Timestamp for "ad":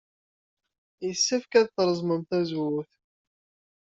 1.59-1.67